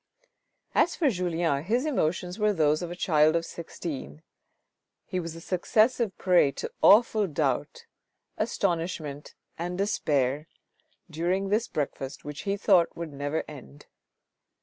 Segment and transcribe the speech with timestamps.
[0.73, 4.23] As for Julien, his emotions were those of a child of sixteen.
[5.05, 7.85] He was a successive prey to awful doubt,
[8.35, 10.47] astonishment and despair
[11.07, 13.85] during this breakfast which he thought would never end.